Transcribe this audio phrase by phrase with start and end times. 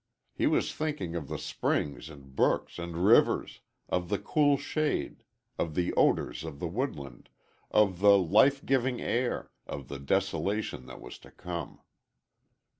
[0.33, 5.23] He was thinking of the springs and brooks and rivers, of the cool shade,
[5.59, 7.29] of the odors of the woodland,
[7.69, 11.81] of the life giving air, of the desolation that was to come.